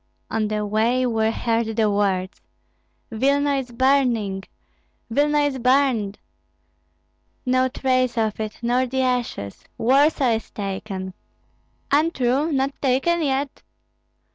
[0.31, 2.41] On the way were heard the words:
[3.11, 4.43] "Vilna is burning,
[5.11, 6.17] Vilna is burned!
[7.45, 9.63] No trace of it, nor the ashes!
[9.77, 11.13] Warsaw is taken!
[11.91, 13.61] Untrue, not taken yet!